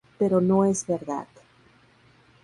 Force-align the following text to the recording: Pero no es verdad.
Pero 0.17 0.41
no 0.41 0.65
es 0.65 0.87
verdad. 0.87 1.27